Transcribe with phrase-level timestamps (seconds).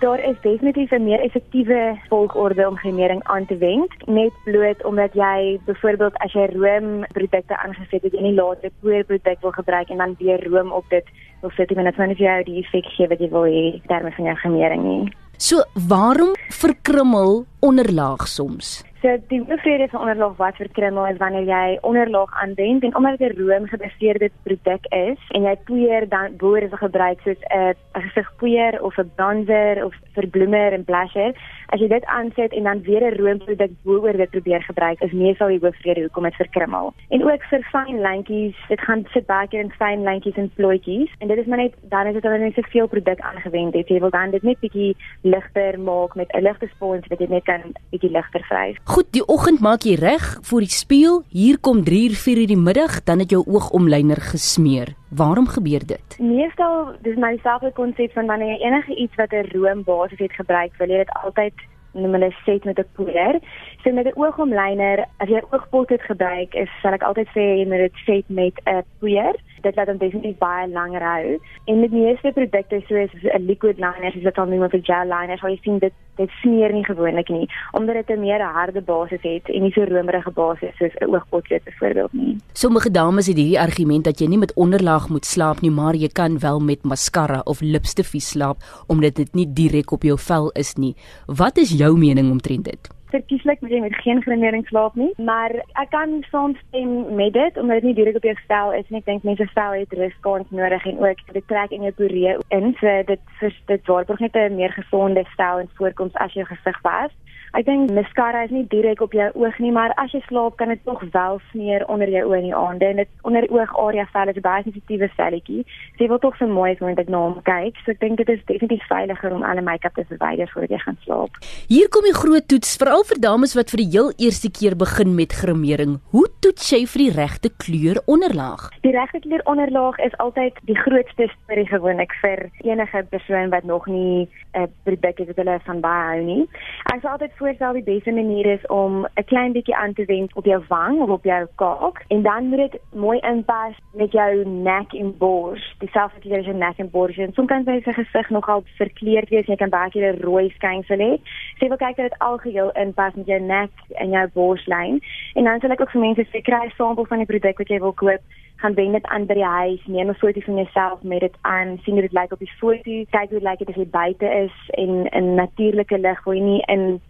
[0.00, 5.12] daar is definitief 'n meer effektiewe volgorde om gremering aan te wend, net bloot omdat
[5.12, 10.16] jy byvoorbeeld as jy roomprodukte aangesit het, jy nie later poeierproduk wil gebruik en dan
[10.18, 11.04] weer room op dit
[11.40, 14.24] of sit jy net wanneer jy die effek gee wat jy wil hê terme van
[14.24, 15.12] jou gremering nie.
[15.36, 15.56] So,
[15.88, 18.84] waarom verkrummel onderlaag soms?
[19.06, 23.36] So die hoofrede van onderlaag wat verkrummel is wanneer jy onderlaag aanwend en omdat dit
[23.36, 28.98] 'n roomgebaseerde produk is en jy poeier dan boere se gebruik soos 'n gesigpoeier of
[28.98, 31.32] 'n bronzer of verbloemer en blusher
[31.66, 35.48] as jy dit aansit en dan weer 'n roomproduk bo-oor dit probeer gebruik is meestal
[35.48, 36.92] die hoofrede hoekom dit verkrummel.
[37.08, 41.10] En ook vir fyn lyntjies, dit gaan sit baie keer in fyn lyntjies en plooitjies
[41.18, 43.88] en dit is maar net dan is dit hulle net so veel produk aangewend het.
[43.88, 47.44] Jy wil dan dit net bietjie ligter maak met 'n ligte spons wat jy net
[47.44, 48.76] kan bietjie ligter vryf.
[48.96, 51.18] Goed, die oggend maak jy reg vir die spieël.
[51.28, 54.94] Hier kom 3 uur 4 uur die middag, dan het jou oogomlyner gesmeer.
[55.12, 56.16] Waarom gebeur dit?
[56.16, 60.32] Meestal dis my selfe konsep van wanneer jy enige iets wat 'n room basis het
[60.32, 61.52] gebruik, wil jy dit altyd
[61.92, 63.40] noem hulle set met 'n poeier.
[63.84, 67.66] So met 'n oogomlyner, as jy oogpot het gebruik, is sal ek altyd sê jy
[67.68, 71.36] moet dit set met 'n poeier dit laat hom definitief baie langer hou.
[71.66, 75.38] En met meeste produkte soos 'n liquid liner, soos wat ons noem 'n gel liner,
[75.38, 79.22] sal jy sien dit dit smeer nie gewoonlik nie, omdat dit 'n meer harde basis
[79.22, 82.36] het en nie so romerige basis soos 'n oogpotjie byvoorbeeld nie.
[82.52, 86.08] Sommige dames het hierdie argument dat jy nie met onderlaag moet slaap nie, maar jy
[86.08, 88.56] kan wel met mascara of lipstifie slaap
[88.86, 90.94] omdat dit nie direk op jou vel is nie.
[91.26, 92.95] Wat is jou mening omtrent dit?
[93.10, 97.56] Verkieslik moet jy met geen gremering slaap nie, maar ek kan soms stem met dit
[97.56, 99.02] omdat dit nie direk op jou stel is nie.
[99.04, 102.74] Ek dink mense stel het ruskans nodig en ook dit trek in jou poree in,
[102.80, 106.80] so dit vir dit waarborg net 'n meer gesonde stel en voorkoms as jou gesig
[106.82, 107.12] was.
[107.54, 110.68] Ek dink mascara is nie direk op jou oog nie, maar as jy slaap kan
[110.68, 114.32] dit tog wel smeer onder jou oë in die aande en dit onder oogarea vel
[114.32, 115.62] is baie sensitiewe velletjie.
[115.96, 117.78] So jy wil tog so mooi as dit na hom kyk.
[117.84, 120.98] So ek dink dit is definitief veiliger om alle make-up te verwyder voordat jy gaan
[121.04, 121.38] slaap.
[121.70, 125.14] Hier kom die groot toets, veral vir dames wat vir die heel eerste keer begin
[125.14, 126.00] met gremering.
[126.10, 128.68] Hoe toets jy vir die regte kleur onderlaag?
[128.82, 133.86] Die regte kleur onderlaag is altyd die grootste storie gewoonlik vir enige persoon wat nog
[133.86, 136.44] nie 'n uh, produk het wat hulle van baie hou nie.
[136.92, 140.34] Ek sal altyd voorstel die beste manier is om 'n klein bietjie aan te wend
[140.34, 144.44] op jou wang of op jou kaak en dan moet dit mooi inpas met jou
[144.44, 145.74] nek en bors.
[145.78, 147.16] Dieselfde kleur as jou nek en bors.
[147.16, 149.46] En soms kan jy se gesig nogal verkleurd wees.
[149.46, 151.16] Jy kan baie keer 'n rooi skynsel hê.
[151.56, 155.00] So jy wil kyk dat dit algeheel inpas met jou nek en jou borslyn.
[155.34, 157.68] En dan sal ek ook vir mense sê kry 'n sampel van die produk wat
[157.68, 158.20] jy wil koop
[158.56, 161.78] gaan wen dit aan by die huis, neem 'n foto van jouself met dit aan,
[161.82, 164.70] sien hoe dit lyk op die foto, kyk hoe dit lyk as jy buite is
[164.70, 167.00] en in natuurlike lig, waar jy nie in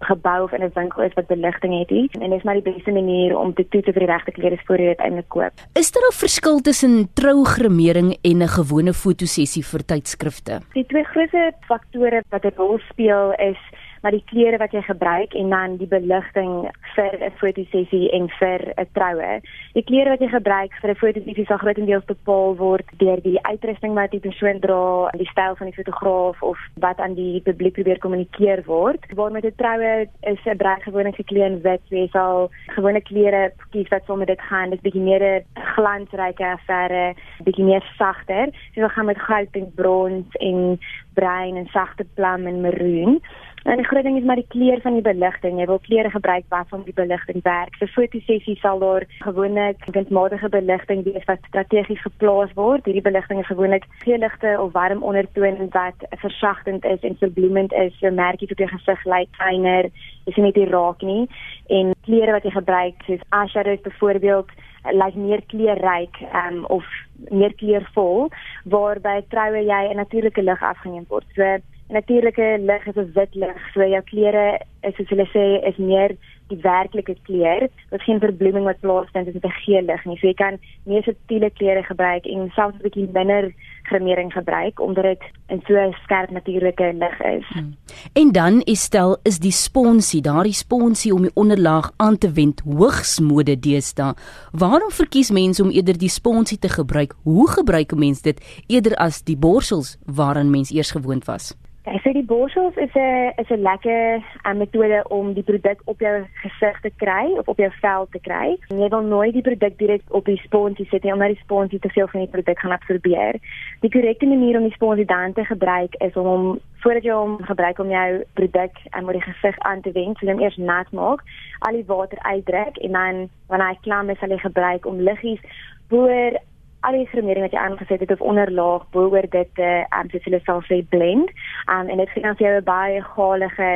[0.00, 2.72] gebou of in 'n winkel is wat beligting het nie en dit is maar die
[2.72, 5.52] beste manier om te toets of die regte klere is voor jy dit eintlik koop.
[5.72, 10.60] Is daar 'n verskil tussen trougremering en 'n gewone fotosessie vir tydskrifte?
[10.72, 13.58] Die twee grootste faktore wat 'n rol speel is
[14.02, 18.60] maar die klere wat jy gebruik en dan die beligting vir 'n fotosessie en vir
[18.76, 19.40] 'n troue.
[19.74, 23.94] Die klere wat jy gebruik vir 'n fotosessie sal grootendeels bepaal word deur die uitrusting
[23.94, 27.98] wat die persoon dra, die styl van die fotograaf of wat aan die publiek probeer
[27.98, 29.00] kommunikeer word.
[29.14, 33.52] Waar met 'n troue is 'n brei gewone geklee in wit, jy sal gewone klere
[33.70, 37.14] kies wat sommer dit gaan, dis bietjie meer 'n glansryke affære,
[37.44, 38.46] bietjie meer sagter.
[38.74, 40.78] Jy wil gaan met goud en brons en
[41.14, 43.20] bruin en sagte plam en maroon.
[43.62, 45.58] En die groot ding is maar die kleur van die beligting.
[45.60, 47.76] Jy wil kleure gebruik wat van die beligting werk.
[47.78, 52.84] Vir fotosessies sal daar gewoonlik windmatige beligting wees wat strategies geplaas word.
[52.90, 57.94] Hierdie beligting is gewoonlik geeligte of warm ondertone wat versagtend is en verbloemend is.
[58.00, 59.90] So merk jy op jou gesig lyk fyner,
[60.26, 61.28] is nie net raak nie.
[61.70, 64.50] En kleure wat jy gebruik, soos eyeshadows byvoorbeeld,
[64.90, 66.86] lyk meer kleurryk um, of
[67.30, 68.32] meer kleurvol
[68.66, 71.26] waarby troue jy 'n natuurlike lig afgeneem word.
[71.36, 73.72] So natuurlike lig is 'n wit lig.
[73.74, 76.16] So jou klere is soos hulle sê is meer
[76.48, 77.68] die werklike kleur.
[77.90, 80.18] Dit geen verbloeming wat plaasvind is met 'n geel lig nie.
[80.18, 83.52] So jy kan meer subtiele kleure gebruik en selfs 'n bietjie minder
[83.82, 87.46] gremering gebruik omdat dit in so 'n skerp natuurlike lig is.
[87.46, 87.76] Hmm.
[88.12, 92.60] En dan is stel is die sponsie, daardie sponsie om die onderlaag aan te wend
[92.60, 94.14] hoogs mode deesdae.
[94.52, 97.14] Waarom verkies mense om eerder die sponsie te gebruik?
[97.22, 101.61] Hoe gebruik 'n mens dit eerder as die borsels waaraan mens eers gewoond was?
[101.84, 105.98] Ja, so die borsels is 'n is 'n lekker uh, metode om die produk op
[106.00, 108.56] jou gesig te kry of op jou vel te kry.
[108.68, 111.88] Jy wil nooit die produk direk op die sponsie sit nie omdat die sponsie te
[111.88, 113.34] veel van die produk gaan absorbeer.
[113.80, 117.42] Die korrekte manier om die sponsie dan te gebruik is om hom voordat jy hom
[117.42, 120.92] gebruik om jou produk aan die gesig aan te wend, so jy hom eers nat
[120.92, 121.20] maak,
[121.58, 125.40] al die water uitdruk en dan wanneer hy klam is, sal jy gebruik om liggies
[125.88, 126.38] voor
[126.82, 130.24] al die gremering wat jy aangesit het of onderlaag bo-oor dit te uh, um, soos
[130.26, 131.30] hulle sal sê blend.
[131.70, 133.68] Um, en dit gee dan vir jou 'n baie galige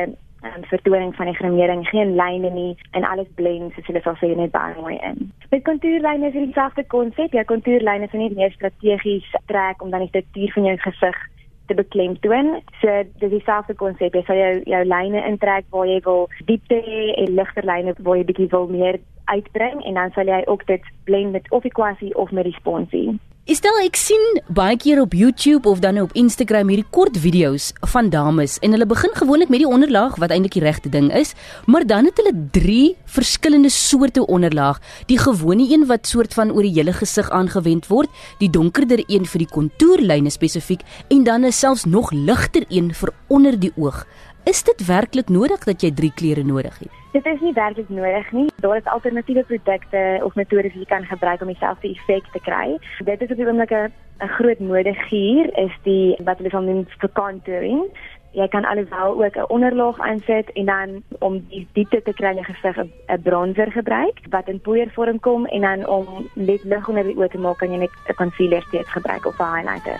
[0.43, 4.35] um, vertoning van die gremering, geen lyne nie en alles blend soos hulle sal sê
[4.35, 5.31] net baie mooi in.
[5.49, 7.31] Met kontuurlyne is dit dieselfde konsep.
[7.31, 11.17] Jou kontuurlyne is net meer strategies trek om dan die struktuur van jou gesig
[11.67, 12.61] te beklemtoon.
[12.81, 14.15] So dis dieselfde konsep.
[14.15, 18.19] Jy sal jou jou lyne intrek waar jy wil diepte hê en ligter lyne waar
[18.19, 22.15] jy bietjie wil meer uitbring en dan sal jy ook dit blend met of equasie
[22.15, 23.09] of met responsie.
[23.11, 27.69] Is dit ek sien baie keer op YouTube of dan op Instagram hierdie kort video's
[27.93, 31.31] van dames en hulle begin gewoonlik met die onderlaag wat eintlik die regte ding is,
[31.65, 34.81] maar dan het hulle drie verskillende soorte onderlaag.
[35.07, 38.11] Die gewone een wat soort van oor die hele gesig aangewend word,
[38.43, 43.13] die donkerder een vir die kontourlyne spesifiek en dan 'n selfs nog ligter een vir
[43.27, 44.03] onder die oog.
[44.47, 46.91] Is dit werklik nodig dat jy drie kleure nodig het?
[47.11, 48.45] Dit is nie werklik nodig nie.
[48.63, 52.77] Daar is alternatiewe produkte of metodes wat jy kan gebruik om dieselfde effek te kry.
[53.03, 53.91] Dit is op die oomblik 'n
[54.37, 57.83] groot mode hier is die wat hulle van noem vir contouring.
[58.31, 62.43] Jy kan alhoewel ook 'n onderlaag aansit en dan om die diepte te kry in
[62.43, 67.03] die gesig 'n bronzer gebruik wat in poeiervorm kom en dan om net lig onder
[67.03, 69.99] die oë te maak kan jy net 'n concealer steeds gebruik of 'n highlighter.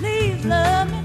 [0.00, 1.03] Leave love me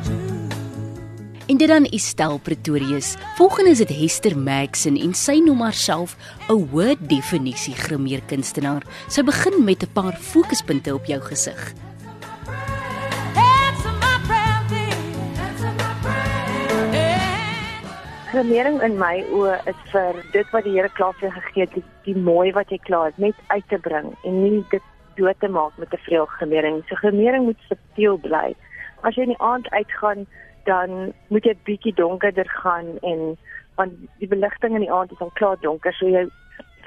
[1.49, 3.15] En dit dan Estel Pretorius.
[3.35, 6.11] Volgens is dit Hester Maxson en sy noem haarself
[6.45, 8.83] 'n hoë definisie grimeerkunstenaar.
[9.07, 11.73] Sy begin met 'n paar fokuspunte op jou gesig.
[18.29, 21.83] Grimering in my oë is vir dit wat die Here klaar vir gegee het, die,
[22.03, 24.83] die mooi wat jy klaar het net uit te bring en nie dit
[25.15, 26.83] dood te maak met 'n vreel grimering.
[26.87, 28.55] So grimering moet subtiel bly.
[29.01, 30.27] As jy in die aand uitgaan
[30.65, 33.37] dan moet jy bietjie donkerder gaan en
[33.75, 36.27] want die beligting in die aand is al klaar donker so jy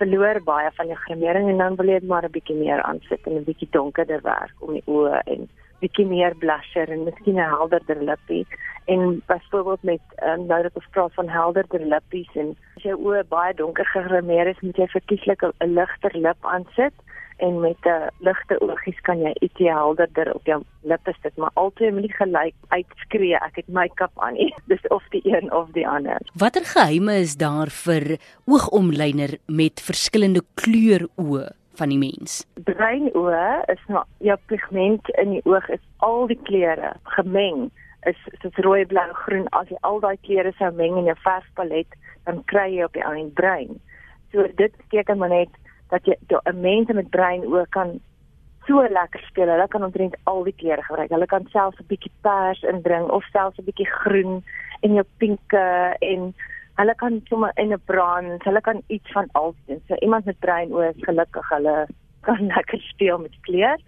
[0.00, 3.36] verloor baie van jou grimering en dan wil jy maar 'n bietjie meer aansit en
[3.36, 5.48] 'n bietjie donkerder werk om die oë en
[5.82, 8.46] bietjie meer blusher en miskien 'n helderder lippie.
[8.86, 13.24] En byvoorbeeld met um, nou dat ons praat van helderder lippies en as jou oë
[13.28, 16.94] baie donker gegrimeer is moet jy verkieslik 'n ligter lip aansit
[17.42, 21.92] en met 'n ligte oogies kan jy ietsie helderder op jou lippe sit, maar altyd
[21.92, 24.54] moet jy gelyk uitskree ek het make-up aan nie.
[24.72, 26.20] Dis of die een of die ander.
[26.34, 31.50] Watter geheime is daar vir oogomlyner met verskillende kleur oë?
[31.74, 32.44] van die mens.
[32.64, 37.70] Bruin oë is nou jou pigment in die oog is al die kleure gemeng
[38.10, 41.98] is soos rooi, blou, groen as jy al daai kleure sou meng in jou verfpalet
[42.26, 43.80] dan kry jy op die einde bruin.
[44.32, 45.61] So dit beteken maar net
[45.92, 48.00] dat jy 'n mens met brein ook kan
[48.66, 49.48] so lekker speel.
[49.48, 51.10] Hulle kan omtrent al die kleure gebruik.
[51.10, 54.44] Hulle kan selfs 'n bietjie pers inbring of selfs 'n bietjie groen
[54.80, 56.34] en jou pinke en
[56.80, 59.82] hulle kan sommer in 'n brand, hulle kan iets van alles doen.
[59.88, 61.86] So iemand met brein oë is gelukkig hulle
[62.20, 63.78] kan lekker speel met kleur.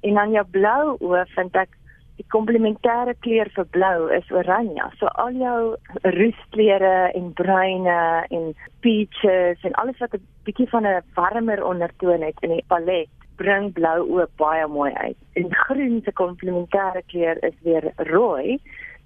[0.00, 1.76] En dan jou blou oë vind ek
[2.20, 4.88] die komplementêre kleur vir blou is oranje.
[5.00, 5.60] So al jou
[6.04, 8.52] roeskleure en bruine en
[8.84, 13.72] peaches en alles wat 'n bietjie van 'n warmer ondertoon het in die palet bring
[13.72, 15.16] blou ook baie mooi uit.
[15.32, 18.58] En groen se komplementêre kleur is weer rooi.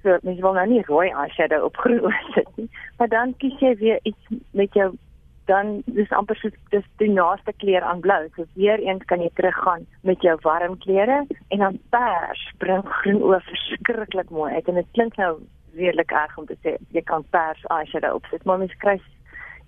[0.03, 2.69] So mens wil nou nie rooi eyeshadow op groen sit nie,
[2.99, 4.93] maar dan kies jy weer iets met jou
[5.47, 8.29] dan dis amper so dis die naaste kleur aan blou.
[8.37, 13.23] So weer eens kan jy teruggaan met jou warm kleure en dan pers bring groen
[13.23, 15.39] oor verskriklik mooi uit en dit klink nou
[15.75, 18.99] redelik erg om te sê jy kan pers eyeshadow opsit, maar mens kry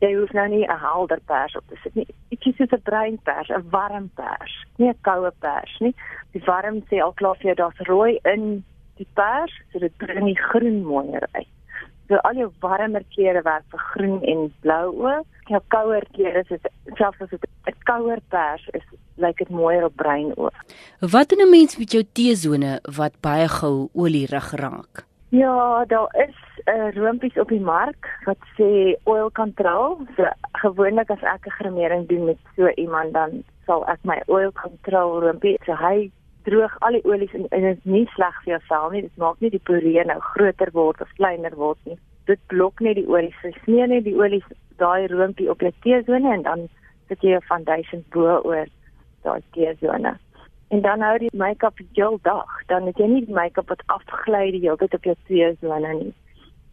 [0.04, 2.06] jy hoef nou nie 'n helder pers op te sit nie.
[2.33, 5.95] Ek kies 'n bruin pers, 'n warm pers, nie 'n koue pers nie.
[6.33, 8.64] Die warm sê al klaar vir jou daar's rooi in
[8.97, 11.49] die pers, so dit bring die groen mooier uit.
[12.09, 15.26] So al jou warmer kleure werk vir groen en blou ook.
[15.46, 16.60] Jou kouer kleure is
[16.98, 18.86] selfs as dit 'n kouer pers is,
[19.16, 20.56] lyk dit mooier op bruin ook.
[21.00, 25.06] Wat doen 'n mens met jou T-sone wat baie gou olierig raak?
[25.28, 26.36] Ja, daar is
[26.66, 29.98] 'n uh, roompies op die mark wat sê oil control.
[30.16, 34.52] So gewoonlik as ek 'n gremering doen met so iemand dan sal ek my oil
[34.52, 36.10] control roompie, so hy
[36.42, 39.02] droog al die olies en, en dit is nie sleg vir jou vel nie.
[39.02, 41.98] Dit maak nie die poree nou groter word of kleiner word nie.
[42.24, 43.38] Dit blok net die olies.
[43.64, 44.46] Smeer net die olies
[44.83, 46.68] daai roompie op jou T-sone en dan
[47.09, 48.66] sit jy 'n foundation bo oor
[49.23, 50.16] daai T-sone.
[50.68, 52.50] En dan hou die make-up gel dag.
[52.66, 56.14] Dan het jy nie die make-up wat afgly die hele tyd op jou T-sone nie.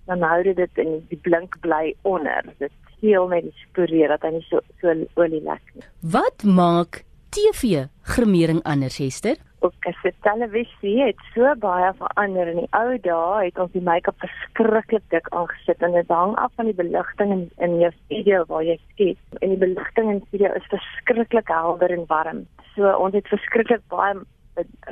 [0.05, 2.43] Dan hou dit in die blink bly onder.
[2.57, 5.83] Dit heel net die sporee dat hy nie so so olie lek nie.
[6.01, 9.35] Wat maak TV gremering anders, Hester?
[9.63, 13.83] ook as die televisie het so baie verander in die ou dae het ons die
[13.83, 18.41] make-up verskriklik dik aangesit en dit hang af van die beligting in in jou studio
[18.49, 22.41] waar jy skiet en die beligting in die studio is verskriklik helder en warm.
[22.73, 24.19] So ons het verskriklik baie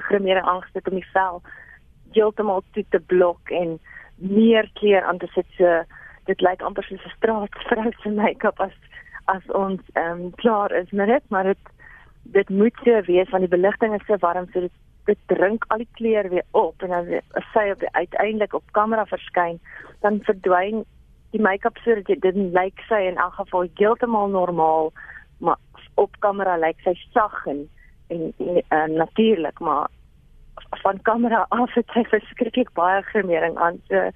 [0.08, 1.44] gremering aangesit om die vel
[2.16, 3.76] heeltemal toe te blok en
[4.16, 5.48] meer kleur aan te sit.
[5.60, 5.84] So
[6.32, 8.78] dit lyk amper soos 'n straatvrou se make-up as
[9.28, 11.72] as ons ehm um, klaar is met dit, maar dit
[12.38, 15.82] dit moet so wees want die beligting is so warm so dit dit drink al
[15.82, 17.08] die kleur weer op en as
[17.40, 19.60] as sy op die, uiteindelik op kamera verskyn,
[20.06, 20.84] dan verdwyn
[21.34, 24.92] die make-up sodat dit dit lyk sy in elk geval heeltemal normaal,
[25.40, 25.58] maar
[26.02, 27.66] op kamera lyk sy sag en
[28.12, 29.88] en, en uh, natuurlik, maar
[30.84, 33.80] van kamera af het sy verskriklik baie gremering aan.
[33.88, 34.10] So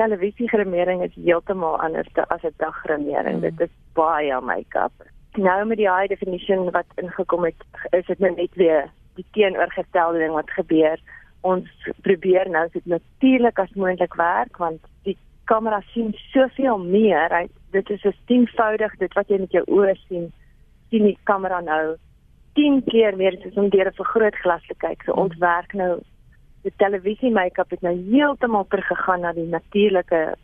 [0.00, 3.36] televisiegremering is heeltemal anders as 'n daggremering.
[3.36, 3.40] Mm.
[3.40, 4.92] Dit is baie make-up.
[5.36, 10.18] Nou met die high definition wat ingekom het, is dit nou net weer die teenoorgestelde
[10.18, 11.00] ding wat gebeur.
[11.40, 15.16] Ons probeer nou dit natuurlik as moontlik werk want die
[15.50, 17.28] kamera sien soveel meer.
[17.34, 17.50] Right?
[17.70, 20.32] Dit is 'n tienvoudig dit wat jy met jou oë sien,
[20.90, 21.96] sien die kamera nou
[22.54, 25.02] 10 keer meer as om deur 'n vergrootglas te kyk.
[25.02, 26.00] So ons werk nou
[26.62, 30.36] die televisie make-up het nou heeltemal teruggegaan na die natuurlike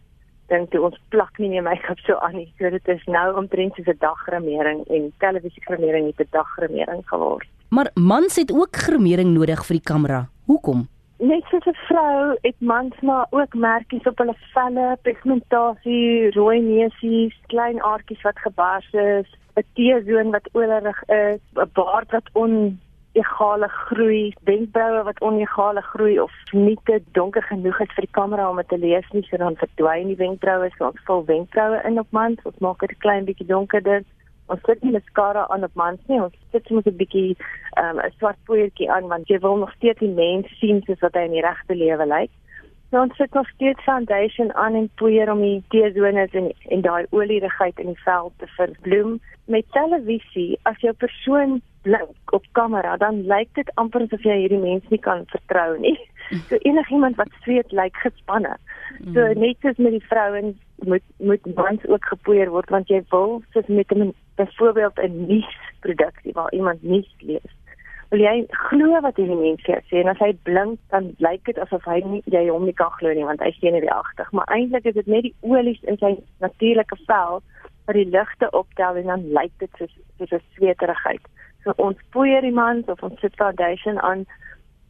[0.51, 2.49] ding toe ons plak nie meer make-up so aan nie.
[2.59, 7.49] So dit is nou omtrent soos 'n daggremering en televisiegremering het 'n daggremering geword.
[7.69, 10.29] Maar mans het ook gremering nodig vir die kamera.
[10.47, 10.89] Hoekom?
[11.19, 17.35] Net soos 'n vrou het mans maar ook merkies op hulle velle, pigmentasie, rooi neusies,
[17.47, 22.81] klein aartjies wat gebars is, 'n T-zoon wat oorrig is, 'n baard wat on
[23.21, 28.49] egale groei, wenkbroue wat onegale groei of nie te donker genoeg is vir die kamera
[28.51, 32.01] om dit te lees nie, so dan verdwyn die wenkbroue, so ons vul wenkbroue in
[32.03, 34.05] op mans, ons maak dit 'n klein bietjie donkerder.
[34.51, 37.37] Ons sit nie mascara aan op mans nie, ons sit met 'n bietjie
[37.77, 41.01] ehm, 'n um, swart poeiertjie aan want jy wil nog steeds die mens sien soos
[41.01, 42.31] wat hy in die regte lewe lyk.
[42.91, 47.07] So ons sit nog steeds foundation aan en poeier om die T-zones en en daai
[47.11, 49.21] olierigheid in die vel te verbloem.
[49.45, 54.61] Met televisie, as jou persoon blink op kamera, dan lyk dit amper asof jy hierdie
[54.63, 55.99] mens nie kan vertrou nie.
[56.49, 58.53] So enigiemand wat sweet lyk gespanne.
[59.15, 59.41] So mm.
[59.43, 60.55] net soos met die vrouens
[60.87, 66.33] moet moet mans ook gepoeier word want jy wil soos met 'n byvoorbeeld 'n nuusproduksie
[66.33, 67.51] waar iemand nuus lees.
[68.11, 71.85] Wil jy glo wat hierdie mens sê en as hy blink dan lyk dit asof
[71.85, 74.85] hy nie jy hom nie kan glo nie want hy sien nie agtig, maar eintlik
[74.85, 77.43] is dit net die olies in sy natuurlike vel
[77.87, 81.25] wat die ligte optel en dan lyk dit soos soos 'n sweterigheid.
[81.65, 84.27] So ons poeier die mans of ons sit foundation aan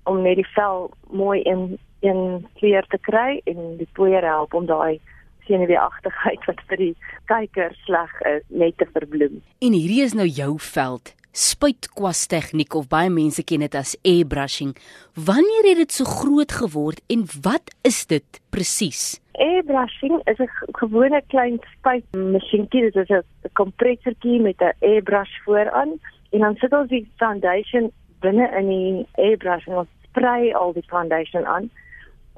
[0.09, 4.65] om net die vel mooi in in kleur te kry en die poeier help om
[4.67, 5.01] daai
[5.45, 6.93] senuweeagtigheid wat vir die
[7.29, 9.41] kyker sleg is net te verbloem.
[9.61, 11.13] En hierdie is nou jou veld.
[11.37, 14.73] Spuitkwas tegniek of baie mense ken dit as airbrushing.
[15.15, 19.21] Wanneer het dit so groot geword en wat is dit presies?
[19.39, 20.51] Airbrushing is 'n
[20.81, 26.01] gewone klein spuitmasjienkie, dit is 'n kompressortjie met 'n airbrush vooraan
[26.31, 30.87] en dan sit ons die foundation binne in die airbrush en ons sprei al die
[30.87, 31.71] foundation aan.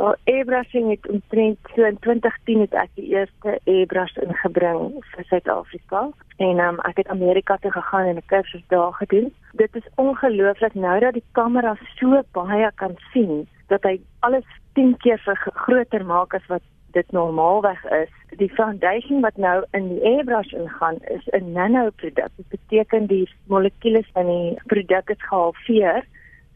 [0.01, 6.07] Well, airbrushing het omtrent so in 2010 het ek die eerste airbrush ingebring vir Suid-Afrika
[6.43, 9.33] en um, ek het Amerika toe gegaan en 'n kursus daar gedoen.
[9.53, 14.97] Dit is ongelooflik nou dat die kamera so baie kan sien dat hy alles 10
[14.97, 15.21] keer
[15.65, 18.11] groter maak as wat dit normaalweg is.
[18.41, 22.33] Die foundation wat nou in die airbrush ingaan is 'n nanoproduk.
[22.37, 26.05] Dit beteken die molekules van die produk is gehalveer.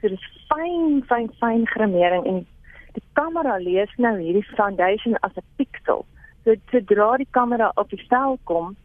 [0.00, 2.46] So dit is fyn, fyn, fyn gremering en
[2.92, 6.04] die kamera lees nou hierdie foundation as 'n pixel.
[6.44, 8.76] So sodra die kamera op die vel kom,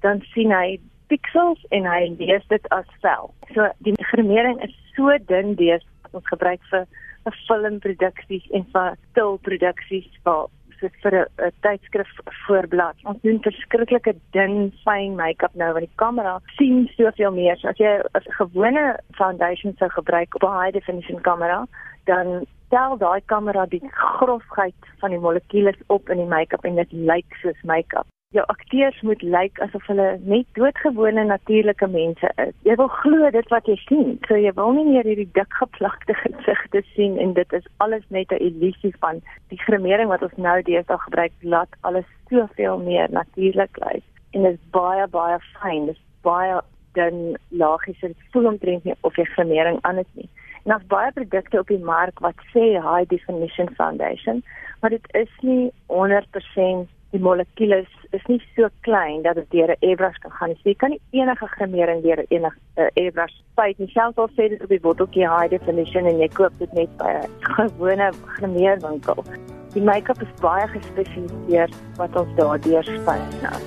[0.00, 3.34] dan sien hy pixels en hy lees dit as vel.
[3.54, 6.86] So die gremering is so dun dees wat ons gebruik vir
[7.26, 10.46] 'n filmproduksies en vir stilproduksies vir
[10.80, 12.10] soos vir 'n tydskrif
[12.46, 12.96] voorblad.
[13.04, 17.56] Ons doen verskriklike dun fyn make-up nou want die kamera sien soveel meer.
[17.56, 21.66] So as jy 'n gewone foundation sou gebruik op 'n high definition kamera,
[22.06, 26.92] dan tel daai kamera die grofheid van die molekules op in die make-up en dit
[26.92, 32.52] lyk soos make-up jou akteurs moet lyk asof hulle net doodgewone natuurlike mense is.
[32.66, 34.12] Jy wil glo dit wat jy sien.
[34.28, 38.30] So jy wil nie meer hierdie dik geplakte gesigte sien en dit is alles net
[38.30, 39.18] 'n illusie van
[39.50, 44.06] die gremering wat ons nou deesdae gebruik laat alles soveel meer natuurlik lyk.
[44.30, 45.90] En dit is baie baie fyn.
[45.90, 46.60] Dit is baie
[46.94, 50.28] dan laagies en voel omtrent nie of jy gremering aan is nie.
[50.62, 54.42] En daar's baie produkte op die mark wat sê high definition foundation,
[54.80, 59.86] maar dit is nie 100% die molekules is nie so klein dat dit deur 'n
[59.88, 60.58] airbrush kan gaan nie.
[60.62, 63.90] So jy kan nie enige grimering deur enige uh, airbrush spuit nie.
[63.90, 67.10] Selfs al sê dit op die botteltjie high definition en jy koop dit net by
[67.10, 69.24] 'n gewone grimeerwinkel.
[69.72, 73.58] Die make-up is baie gespesialiseer wat ons daardeur spuit nou.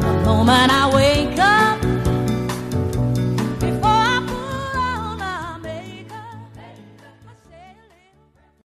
[0.00, 1.83] The moment I wake up